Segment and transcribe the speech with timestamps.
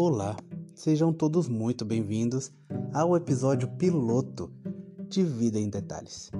[0.00, 0.36] Olá,
[0.76, 2.52] sejam todos muito bem-vindos
[2.94, 4.48] ao episódio piloto
[5.08, 6.30] de Vida em Detalhes.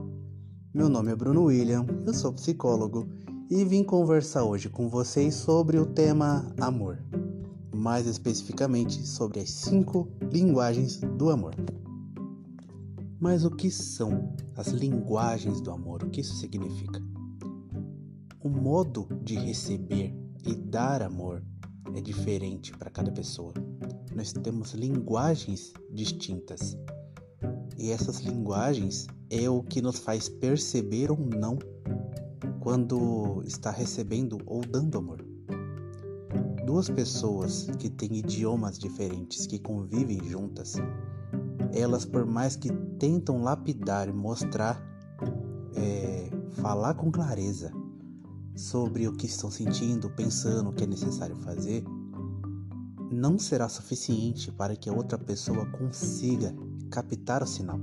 [0.73, 3.09] Meu nome é Bruno William, eu sou psicólogo
[3.51, 7.03] e vim conversar hoje com vocês sobre o tema amor,
[7.75, 11.57] mais especificamente sobre as cinco linguagens do amor.
[13.19, 16.05] Mas o que são as linguagens do amor?
[16.05, 17.03] O que isso significa?
[18.41, 20.15] O modo de receber
[20.47, 21.43] e dar amor
[21.95, 23.53] é diferente para cada pessoa.
[24.15, 26.77] Nós temos linguagens distintas.
[27.77, 31.59] E essas linguagens é o que nos faz perceber ou não
[32.61, 35.25] quando está recebendo ou dando amor.
[36.67, 40.75] Duas pessoas que têm idiomas diferentes, que convivem juntas,
[41.73, 44.83] elas, por mais que tentam lapidar e mostrar,
[45.75, 46.31] é,
[46.61, 47.73] falar com clareza,
[48.59, 51.85] sobre o que estão sentindo, pensando, o que é necessário fazer,
[53.11, 56.53] não será suficiente para que a outra pessoa consiga
[56.91, 57.79] captar o sinal.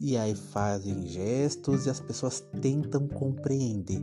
[0.00, 4.02] E aí fazem gestos e as pessoas tentam compreender.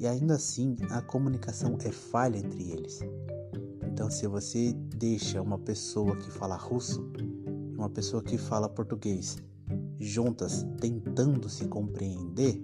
[0.00, 2.98] E ainda assim a comunicação é falha entre eles.
[3.84, 9.36] Então, se você deixa uma pessoa que fala russo e uma pessoa que fala português
[9.98, 12.62] juntas tentando se compreender,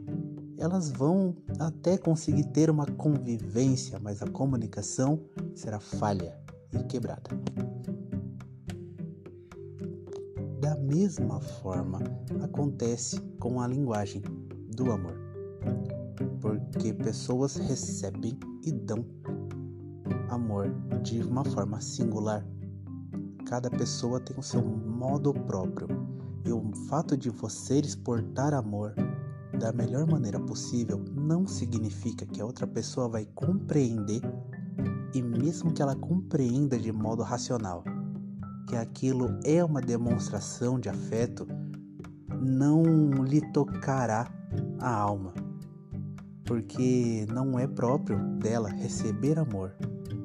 [0.58, 5.20] elas vão até conseguir ter uma convivência, mas a comunicação
[5.54, 6.38] será falha
[6.72, 7.30] e quebrada.
[10.60, 12.00] Da mesma forma
[12.42, 14.22] acontece com a linguagem
[14.74, 15.16] do amor,
[16.40, 19.04] porque pessoas recebem e dão
[20.30, 22.46] amor de uma forma singular.
[23.46, 25.88] Cada pessoa tem o seu modo próprio,
[26.46, 28.94] e o fato de você exportar amor
[29.58, 34.20] da melhor maneira possível não significa que a outra pessoa vai compreender
[35.14, 37.84] e mesmo que ela compreenda de modo racional
[38.66, 41.46] que aquilo é uma demonstração de afeto,
[42.40, 42.82] não
[43.24, 44.28] lhe tocará
[44.80, 45.32] a alma,
[46.44, 49.74] porque não é próprio dela receber amor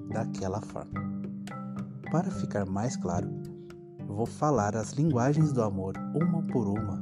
[0.09, 1.09] daquela forma.
[2.11, 3.29] Para ficar mais claro,
[4.07, 7.01] vou falar as linguagens do amor uma por uma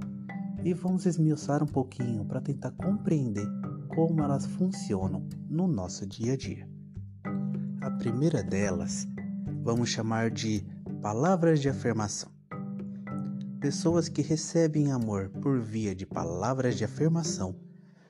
[0.63, 3.47] e vamos esmiuçar um pouquinho para tentar compreender
[3.87, 6.69] como elas funcionam no nosso dia a dia.
[7.81, 9.07] A primeira delas
[9.63, 10.65] vamos chamar de
[11.01, 12.29] palavras de afirmação.
[13.59, 17.55] Pessoas que recebem amor por via de palavras de afirmação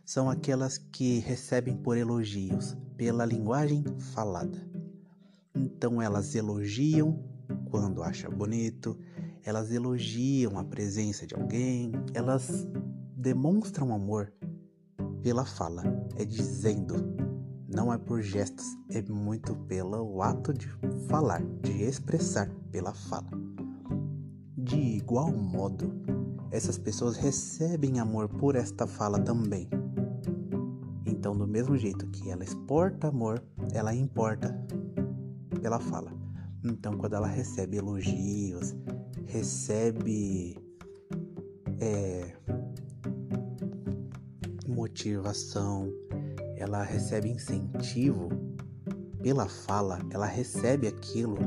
[0.04, 4.58] são aquelas que recebem por elogios, pela linguagem falada.
[5.54, 7.24] Então elas elogiam
[7.70, 8.98] quando acha bonito,
[9.48, 12.68] elas elogiam a presença de alguém, elas
[13.16, 14.34] demonstram amor
[15.24, 15.84] pela fala,
[16.18, 16.96] é dizendo,
[17.66, 20.68] não é por gestos, é muito pelo ato de
[21.08, 23.30] falar, de expressar pela fala.
[24.58, 25.94] De igual modo,
[26.52, 29.70] essas pessoas recebem amor por esta fala também.
[31.06, 33.42] Então, do mesmo jeito que ela exporta amor,
[33.72, 34.54] ela importa
[35.62, 36.12] pela fala.
[36.66, 38.76] Então, quando ela recebe elogios,
[39.38, 40.58] recebe
[41.80, 42.34] é,
[44.68, 45.94] motivação,
[46.56, 48.30] ela recebe incentivo
[49.22, 51.38] pela fala, ela recebe aquilo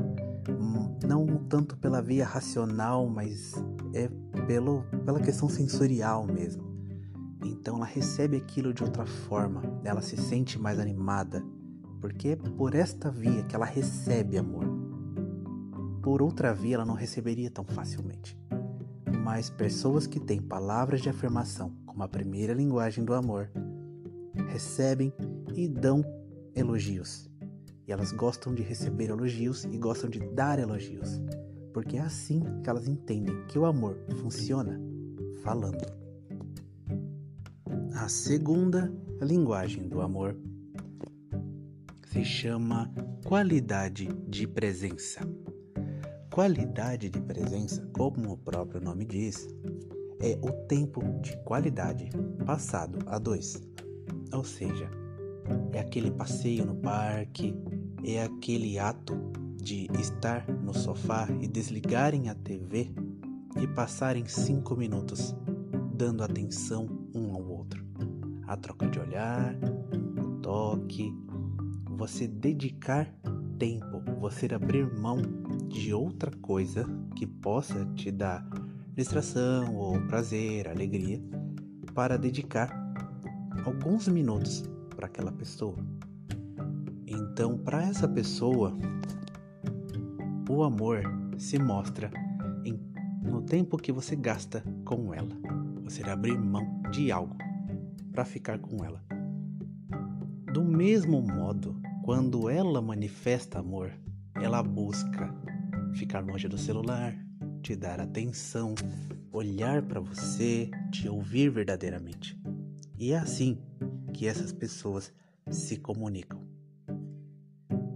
[0.49, 3.55] hum, não tanto pela via racional, mas
[3.93, 4.07] é
[4.47, 6.63] pelo, pela questão sensorial mesmo.
[7.43, 11.43] Então ela recebe aquilo de outra forma, ela se sente mais animada,
[11.99, 14.70] porque é por esta via que ela recebe amor.
[16.01, 18.37] Por outra via ela não receberia tão facilmente
[19.23, 23.51] mas pessoas que têm palavras de afirmação como a primeira linguagem do amor
[24.47, 25.13] recebem
[25.53, 26.03] e dão
[26.55, 27.29] elogios.
[27.87, 31.21] E elas gostam de receber elogios e gostam de dar elogios,
[31.73, 34.79] porque é assim que elas entendem que o amor funciona
[35.43, 35.85] falando.
[37.95, 38.91] A segunda
[39.21, 40.35] linguagem do amor
[42.07, 42.91] se chama
[43.23, 45.21] qualidade de presença.
[46.31, 49.49] Qualidade de presença, como o próprio nome diz,
[50.21, 52.09] é o tempo de qualidade
[52.45, 53.61] passado a dois.
[54.31, 54.89] Ou seja,
[55.73, 57.53] é aquele passeio no parque,
[58.05, 59.13] é aquele ato
[59.57, 62.93] de estar no sofá e desligarem a TV
[63.61, 65.35] e passarem cinco minutos
[65.93, 67.85] dando atenção um ao outro.
[68.47, 69.53] A troca de olhar,
[70.17, 71.13] o toque,
[71.89, 73.13] você dedicar
[73.61, 75.21] tempo, você abrir mão
[75.67, 76.83] de outra coisa
[77.15, 78.43] que possa te dar
[78.95, 81.21] distração ou prazer, alegria,
[81.93, 82.71] para dedicar
[83.63, 84.63] alguns minutos
[84.95, 85.77] para aquela pessoa.
[87.05, 88.75] Então, para essa pessoa,
[90.49, 91.03] O amor
[91.37, 92.11] se mostra
[92.65, 92.77] em,
[93.21, 95.29] no tempo que você gasta com ela.
[95.83, 97.37] Você abrir mão de algo
[98.11, 99.01] para ficar com ela.
[100.51, 103.91] Do mesmo modo, quando ela manifesta amor,
[104.35, 105.33] ela busca
[105.93, 107.15] ficar longe do celular,
[107.61, 108.73] te dar atenção,
[109.31, 112.39] olhar para você, te ouvir verdadeiramente.
[112.97, 113.61] E é assim
[114.13, 115.13] que essas pessoas
[115.49, 116.41] se comunicam.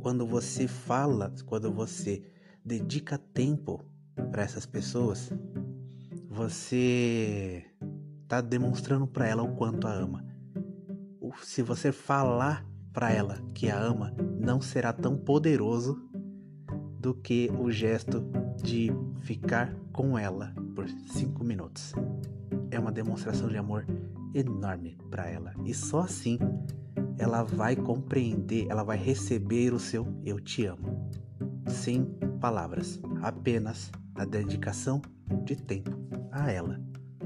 [0.02, 2.24] Quando você fala, quando você
[2.64, 3.84] dedica tempo
[4.32, 5.32] para essas pessoas,
[6.30, 7.66] você
[8.24, 10.24] está demonstrando para ela o quanto a ama.
[11.42, 12.66] Se você falar
[12.96, 16.02] para ela que a ama, não será tão poderoso
[16.98, 18.24] do que o gesto
[18.64, 18.90] de
[19.20, 21.92] ficar com ela por cinco minutos.
[22.72, 23.86] É uma demonstração de amor
[24.34, 26.40] enorme para ela e só assim
[27.18, 31.10] ela vai compreender, ela vai receber o seu eu te amo.
[31.68, 32.06] Sem
[32.40, 35.02] palavras, apenas a dedicação
[35.44, 35.92] de tempo
[36.32, 36.80] a ela,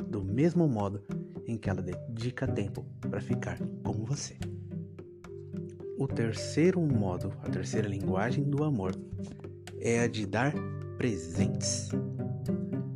[0.07, 1.03] do mesmo modo
[1.45, 4.35] em que ela dedica tempo para ficar com você.
[5.99, 8.95] O terceiro modo, a terceira linguagem do amor
[9.81, 10.53] é a de dar
[10.97, 11.89] presentes.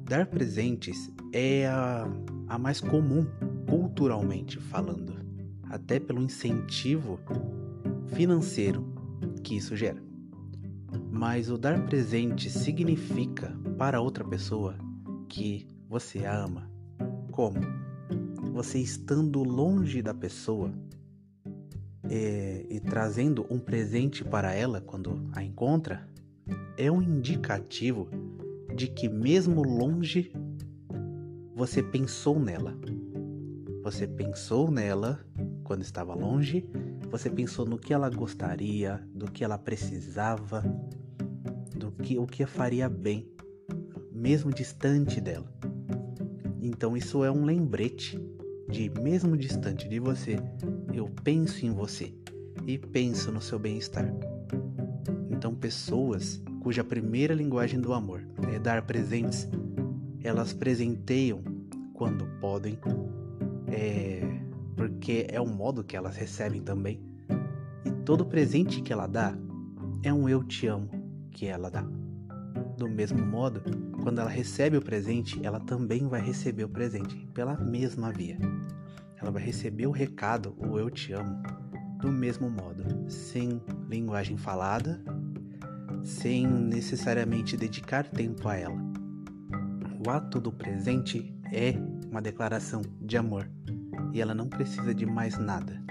[0.06, 2.08] Dar presentes é a,
[2.48, 3.28] a mais comum
[3.70, 5.18] culturalmente falando,
[5.64, 7.20] até pelo incentivo
[8.16, 8.88] financeiro
[9.44, 10.02] que isso gera.
[11.12, 14.78] Mas o dar presente significa para outra pessoa
[15.28, 16.72] que você a ama.
[17.32, 17.60] Como?
[18.54, 20.72] Você estando longe da pessoa
[22.10, 26.08] é, e trazendo um presente para ela quando a encontra,
[26.78, 28.10] é um indicativo
[28.76, 30.32] de que, mesmo longe,
[31.56, 32.78] você pensou nela.
[33.84, 35.20] Você pensou nela
[35.64, 36.68] quando estava longe,
[37.10, 40.64] você pensou no que ela gostaria, do que ela precisava,
[41.76, 43.32] do que o que faria bem,
[44.12, 45.52] mesmo distante dela.
[46.62, 48.20] Então isso é um lembrete
[48.70, 50.38] de mesmo distante de você,
[50.94, 52.13] eu penso em você
[52.68, 54.13] e penso no seu bem-estar.
[55.30, 59.50] Então pessoas cuja primeira linguagem do amor é dar presentes,
[60.24, 61.44] elas presenteiam
[61.94, 62.80] quando podem,
[63.68, 64.22] é,
[64.75, 67.01] porque é o modo que elas recebem também.
[67.86, 69.38] E todo presente que ela dá
[70.04, 70.90] é um eu te amo
[71.31, 71.86] que ela dá.
[72.78, 73.62] Do mesmo modo,
[74.01, 78.38] quando ela recebe o presente, ela também vai receber o presente pela mesma via.
[79.24, 81.42] Ela vai receber o recado, o eu te amo,
[82.02, 85.02] do mesmo modo, sem linguagem falada,
[86.04, 88.78] sem necessariamente dedicar tempo a ela.
[90.06, 91.74] O ato do presente é
[92.12, 93.50] uma declaração de amor
[94.12, 95.81] e ela não precisa de mais nada.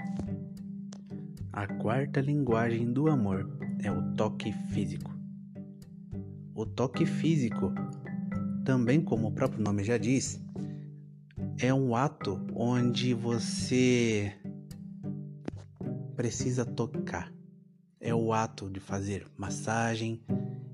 [1.51, 5.11] A quarta linguagem do amor é o toque físico.
[6.53, 7.73] O toque físico,
[8.63, 10.39] também como o próprio nome já diz,
[11.59, 14.33] é um ato onde você
[16.15, 17.33] precisa tocar
[18.03, 20.21] é o ato de fazer massagem,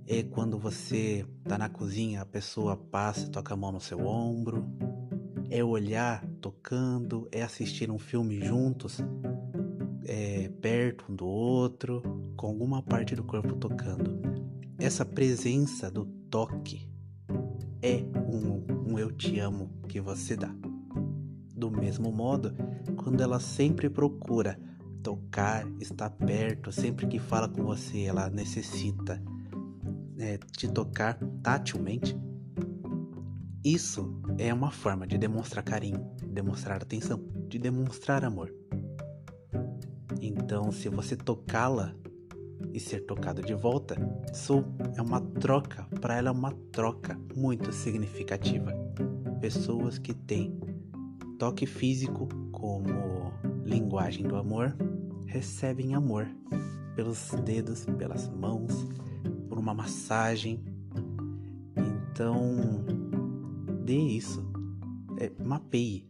[0.08, 4.68] é quando você tá na cozinha, a pessoa passa, toca a mão no seu ombro,
[5.48, 8.98] é olhar tocando, é assistir um filme juntos,
[10.06, 12.02] é, perto um do outro,
[12.36, 14.20] com alguma parte do corpo tocando.
[14.80, 16.90] Essa presença do toque
[17.80, 20.69] é um, um eu te amo que você dá.
[21.60, 22.56] Do mesmo modo,
[22.96, 24.58] quando ela sempre procura
[25.04, 29.22] tocar, estar perto, sempre que fala com você, ela necessita
[30.18, 32.18] é, te tocar tatilmente.
[33.62, 38.54] Isso é uma forma de demonstrar carinho, demonstrar atenção, de demonstrar amor.
[40.22, 41.94] Então, se você tocá-la
[42.74, 43.98] e ser tocado de volta,
[44.34, 44.64] isso
[44.96, 48.72] é uma troca, para ela é uma troca muito significativa.
[49.42, 50.58] Pessoas que têm
[51.40, 53.32] toque físico como
[53.64, 54.76] linguagem do amor
[55.26, 56.28] recebem amor
[56.96, 58.86] pelos dedos, pelas mãos,
[59.48, 60.62] por uma massagem.
[62.12, 62.84] Então,
[63.86, 64.46] dê isso.
[65.18, 66.10] É, mapeie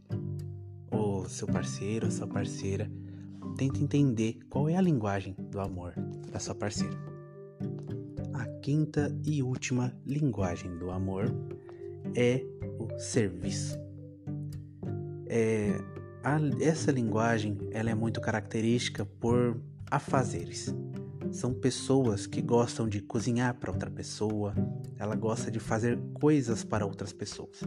[0.91, 2.91] o seu parceiro, a sua parceira.
[3.55, 5.93] Tente entender qual é a linguagem do amor
[6.31, 6.97] da sua parceira.
[8.33, 11.31] A quinta e última linguagem do amor
[12.15, 12.43] é
[12.79, 13.88] o serviço.
[15.29, 15.79] É,
[16.23, 20.73] a, essa linguagem ela é muito característica por afazeres.
[21.31, 24.55] São pessoas que gostam de cozinhar para outra pessoa,
[24.97, 27.61] ela gosta de fazer coisas para outras pessoas.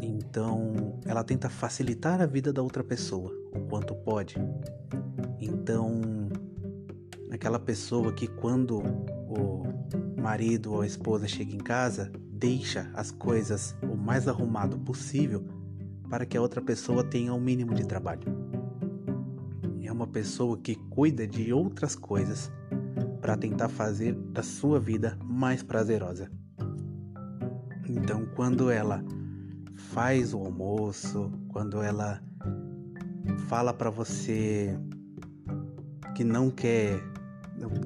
[0.00, 4.36] Então, ela tenta facilitar a vida da outra pessoa o quanto pode.
[5.40, 6.00] Então,
[7.30, 9.64] aquela pessoa que quando o
[10.20, 15.44] marido ou a esposa chega em casa, deixa as coisas o mais arrumado possível
[16.12, 18.20] para que a outra pessoa tenha o um mínimo de trabalho.
[19.82, 22.52] É uma pessoa que cuida de outras coisas
[23.22, 26.30] para tentar fazer da sua vida mais prazerosa.
[27.88, 29.02] Então, quando ela
[29.74, 32.22] faz o almoço, quando ela
[33.48, 34.78] fala para você
[36.14, 37.02] que não quer,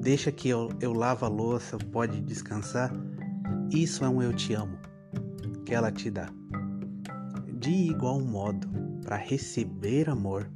[0.01, 2.91] deixa que eu, eu lavo a louça, pode descansar,
[3.71, 4.77] isso é um eu te amo
[5.65, 6.36] que ela te dá.
[7.67, 8.65] De igual modo,
[9.03, 10.49] para receber amor,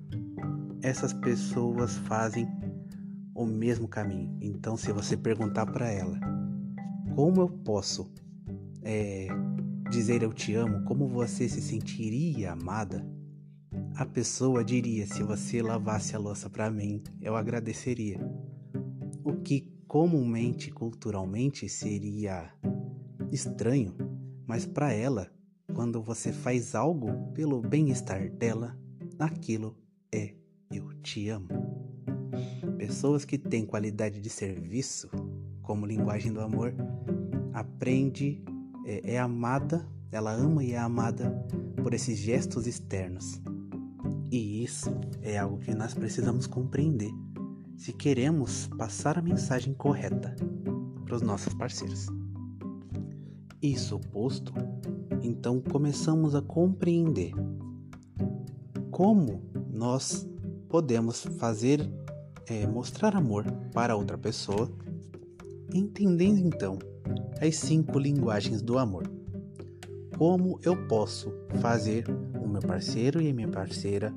[0.81, 2.47] essas pessoas fazem
[3.35, 4.33] o mesmo caminho.
[4.39, 6.17] Então, se você perguntar para ela
[7.13, 8.09] como eu posso
[8.81, 9.27] é,
[9.89, 13.05] dizer eu te amo, como você se sentiria amada,
[13.97, 18.21] a pessoa diria: se você lavasse a louça para mim, eu agradeceria.
[19.21, 22.53] O que comumente, culturalmente, seria
[23.33, 23.97] estranho,
[24.47, 25.29] mas para ela,
[25.73, 28.77] quando você faz algo pelo bem-estar dela,
[29.19, 29.75] aquilo
[30.13, 30.33] é
[30.71, 31.47] eu te amo.
[32.77, 35.09] Pessoas que têm qualidade de serviço,
[35.61, 36.73] como linguagem do amor,
[37.53, 38.43] aprende
[38.85, 41.31] é, é amada, ela ama e é amada
[41.81, 43.41] por esses gestos externos.
[44.31, 47.11] E isso é algo que nós precisamos compreender
[47.75, 50.35] se queremos passar a mensagem correta
[51.05, 52.07] para os nossos parceiros.
[53.61, 54.51] Isso posto,
[55.21, 57.31] então começamos a compreender
[58.89, 60.27] como nós
[60.67, 61.87] podemos fazer
[62.47, 64.67] é, mostrar amor para outra pessoa,
[65.71, 66.79] entendendo então
[67.39, 69.03] as cinco linguagens do amor.
[70.17, 72.05] Como eu posso fazer
[72.43, 74.11] o meu parceiro e a minha parceira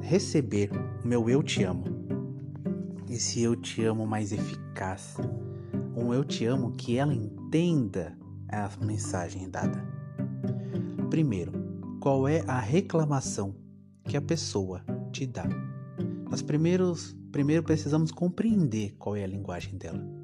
[0.00, 0.70] receber
[1.04, 1.84] o meu eu te amo?
[3.10, 5.16] Esse eu te amo mais eficaz.
[5.96, 8.16] Um eu te amo que ela entenda
[8.48, 9.84] a mensagem dada.
[11.10, 11.52] Primeiro,
[12.00, 13.54] qual é a reclamação
[14.04, 15.46] que a pessoa te dá?
[16.30, 20.18] Nós primeiros, primeiro precisamos compreender qual é a linguagem dela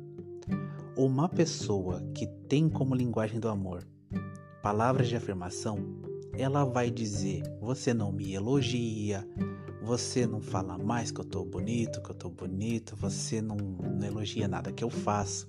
[0.97, 3.85] uma pessoa que tem como linguagem do amor
[4.65, 5.77] palavras de afirmação,
[6.39, 9.29] ela vai dizer: Você não me elogia,
[9.83, 14.07] você não fala mais que eu tô bonito, que eu tô bonito, você não, não
[14.07, 15.47] elogia nada que eu faço.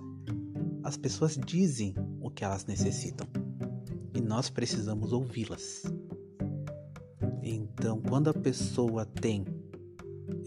[0.83, 1.95] As pessoas dizem
[2.35, 3.27] que elas necessitam
[4.13, 5.83] e nós precisamos ouvi-las.
[7.41, 9.45] Então, quando a pessoa tem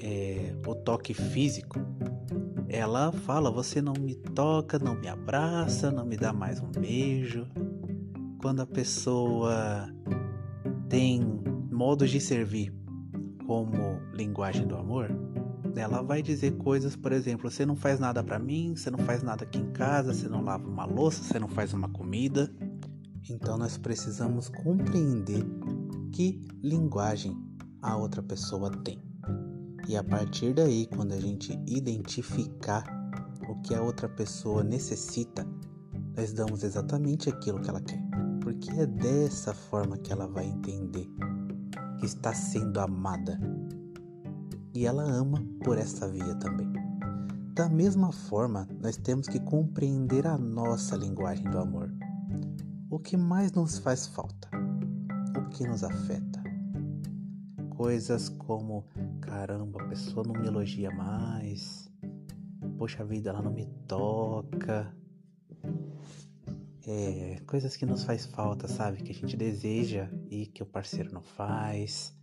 [0.00, 1.78] é, o toque físico,
[2.68, 7.46] ela fala: Você não me toca, não me abraça, não me dá mais um beijo.
[8.40, 9.88] Quando a pessoa
[10.88, 11.20] tem
[11.70, 12.72] modos de servir
[13.46, 15.10] como linguagem do amor,
[15.76, 19.22] ela vai dizer coisas, por exemplo, você não faz nada para mim, você não faz
[19.22, 22.52] nada aqui em casa, você não lava uma louça, você não faz uma comida.
[23.28, 25.44] Então nós precisamos compreender
[26.12, 27.36] que linguagem
[27.82, 29.02] a outra pessoa tem.
[29.88, 32.84] E a partir daí, quando a gente identificar
[33.48, 35.46] o que a outra pessoa necessita,
[36.16, 38.02] nós damos exatamente aquilo que ela quer.
[38.42, 41.08] Porque é dessa forma que ela vai entender
[41.98, 43.38] que está sendo amada.
[44.78, 46.72] E ela ama por essa via também.
[47.52, 51.92] Da mesma forma, nós temos que compreender a nossa linguagem do amor.
[52.88, 54.48] O que mais nos faz falta?
[55.36, 56.38] O que nos afeta?
[57.78, 58.84] coisas como:
[59.20, 61.88] caramba, a pessoa não me elogia mais,
[62.76, 64.92] poxa vida, ela não me toca.
[66.86, 69.02] É, coisas que nos faz falta, sabe?
[69.02, 72.16] Que a gente deseja e que o parceiro não faz.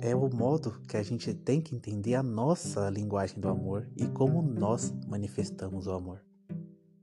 [0.00, 4.06] É o modo que a gente tem que entender a nossa linguagem do amor e
[4.06, 6.22] como nós manifestamos o amor.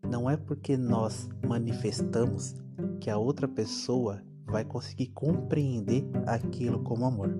[0.09, 2.55] Não é porque nós manifestamos
[3.01, 7.37] que a outra pessoa vai conseguir compreender aquilo como amor.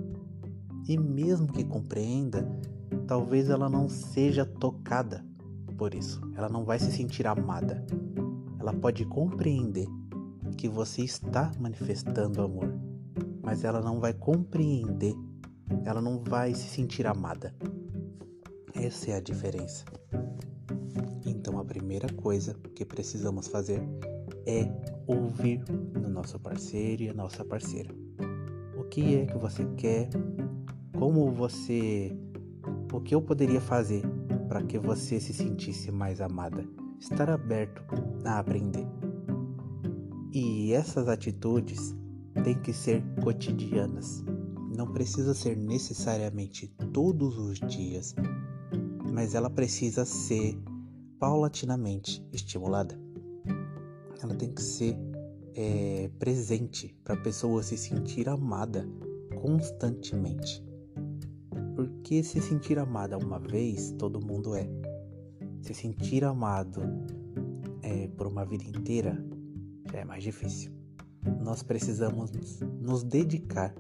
[0.88, 2.46] E mesmo que compreenda,
[3.08, 5.26] talvez ela não seja tocada
[5.78, 6.20] por isso.
[6.36, 7.86] Ela não vai se sentir amada.
[8.60, 9.88] Ela pode compreender
[10.58, 12.74] que você está manifestando amor,
[13.42, 15.16] mas ela não vai compreender,
[15.86, 17.54] ela não vai se sentir amada.
[18.74, 19.86] Essa é a diferença.
[21.26, 23.82] Então, a primeira coisa que precisamos fazer
[24.46, 24.68] é
[25.08, 27.94] ouvir no nosso parceiro e a nossa parceira.
[28.78, 30.10] O que é que você quer?
[30.98, 32.16] Como você.
[32.92, 34.04] O que eu poderia fazer
[34.48, 36.66] para que você se sentisse mais amada?
[37.00, 37.84] Estar aberto
[38.24, 38.88] a aprender.
[40.32, 41.96] E essas atitudes
[42.44, 44.24] têm que ser cotidianas.
[44.76, 48.14] Não precisa ser necessariamente todos os dias,
[49.14, 50.60] mas ela precisa ser
[51.18, 53.00] paulatinamente estimulada.
[54.22, 54.98] Ela tem que ser
[55.54, 58.86] é, presente para a pessoa se sentir amada
[59.42, 60.62] constantemente.
[61.74, 64.68] Porque se sentir amada uma vez, todo mundo é.
[65.62, 66.82] Se sentir amado
[67.82, 69.18] é, por uma vida inteira,
[69.90, 70.74] já é mais difícil.
[71.42, 72.32] Nós precisamos
[72.82, 73.74] nos dedicar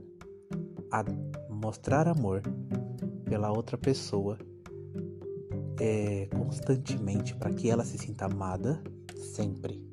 [0.99, 1.05] a
[1.53, 2.41] mostrar amor
[3.25, 4.37] pela outra pessoa
[5.79, 8.81] é, constantemente para que ela se sinta amada
[9.15, 9.83] sempre.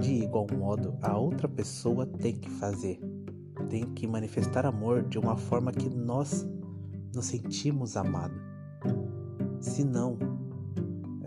[0.00, 2.98] De igual modo, a outra pessoa tem que fazer,
[3.68, 6.46] tem que manifestar amor de uma forma que nós
[7.14, 8.40] nos sentimos amados.
[9.60, 10.18] Senão,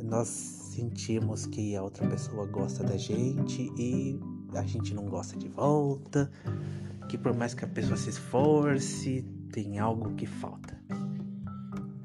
[0.04, 4.20] nós sentimos que a outra pessoa gosta da gente e
[4.54, 6.30] a gente não gosta de volta,
[7.08, 9.22] que por mais que a pessoa se esforce,
[9.52, 10.76] tem algo que falta.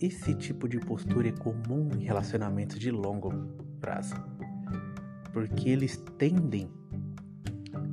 [0.00, 3.30] Esse tipo de postura é comum em relacionamentos de longo
[3.80, 4.14] prazo,
[5.32, 6.70] porque eles tendem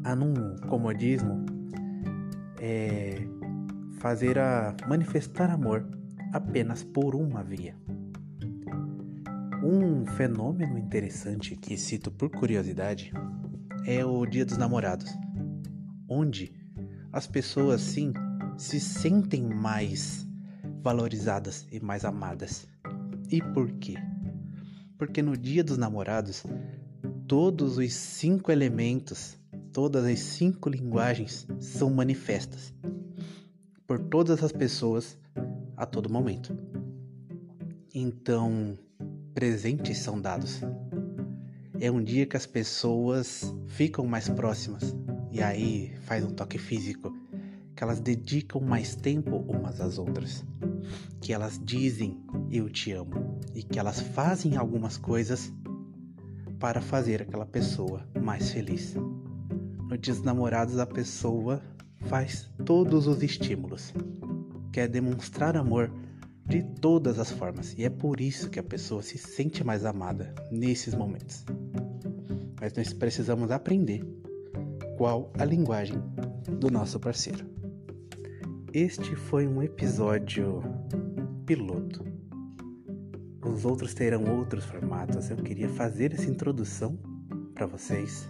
[0.03, 1.45] a, num comodismo,
[2.59, 3.27] é,
[3.99, 5.85] fazer a manifestar amor
[6.31, 7.75] apenas por uma via.
[9.63, 13.11] Um fenômeno interessante que cito por curiosidade
[13.85, 15.13] é o Dia dos Namorados,
[16.07, 16.56] onde
[17.17, 18.13] as pessoas sim
[18.59, 20.24] se sentem mais
[20.83, 22.67] valorizadas e mais amadas.
[23.31, 23.95] E por quê?
[25.00, 26.43] Porque no Dia dos Namorados,
[27.27, 29.36] todos os cinco elementos,
[29.74, 32.71] todas as cinco linguagens são manifestas
[33.88, 35.17] por todas as pessoas
[35.75, 36.55] a todo momento.
[37.95, 38.77] Então,
[39.33, 40.62] presentes são dados.
[41.79, 44.95] É um dia que as pessoas ficam mais próximas
[45.31, 47.13] e aí faz um toque físico,
[47.75, 50.43] que elas dedicam mais tempo umas às outras
[51.21, 52.17] que elas dizem
[52.51, 55.51] eu te amo e que elas fazem algumas coisas
[56.60, 58.95] para fazer aquela pessoa mais feliz.
[59.89, 61.62] No Dia dos Namorados, a pessoa
[62.08, 63.93] faz todos os estímulos,
[64.71, 65.91] quer demonstrar amor
[66.45, 70.34] de todas as formas e é por isso que a pessoa se sente mais amada
[70.51, 71.45] nesses momentos.
[72.60, 74.01] Mas nós precisamos aprender
[74.97, 76.01] qual a linguagem
[76.60, 77.45] do nosso parceiro.
[78.73, 80.62] Este foi um episódio
[81.45, 82.03] piloto.
[83.45, 85.29] Os outros terão outros formatos.
[85.29, 86.97] Eu queria fazer essa introdução
[87.53, 88.27] para vocês,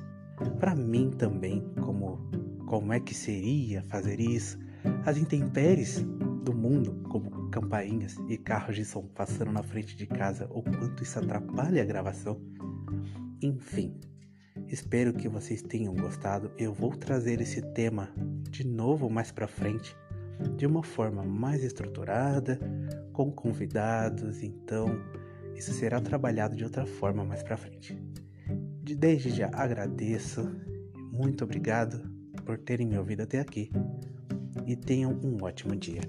[0.59, 2.29] para mim também, como
[2.67, 4.59] como é que seria fazer isso,
[5.05, 6.05] as intempéries
[6.43, 11.01] do mundo, como campainhas e carros de som passando na frente de casa, o quanto
[11.01, 12.41] isso atrapalha a gravação.
[13.41, 13.97] Enfim,
[14.67, 16.51] espero que vocês tenham gostado.
[16.57, 18.09] Eu vou trazer esse tema
[18.49, 19.95] de novo mais para frente
[20.55, 22.59] de uma forma mais estruturada,
[23.11, 24.87] com convidados, então
[25.55, 27.97] isso será trabalhado de outra forma mais para frente.
[28.83, 30.49] Desde já agradeço,
[31.11, 32.09] muito obrigado
[32.45, 33.69] por terem me ouvido até aqui
[34.65, 36.01] e tenham um ótimo dia.